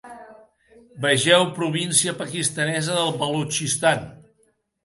Vegeu 1.03 1.45
Província 1.59 2.15
pakistanesa 2.23 2.97
del 2.99 3.15
Balutxistan. 3.23 4.05